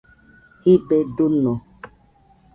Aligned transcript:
jibe 0.61 0.97
duño 1.15 1.53